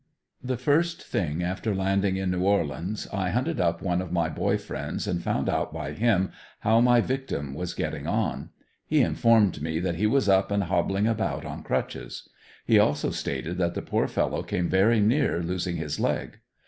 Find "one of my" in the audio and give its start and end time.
3.83-4.29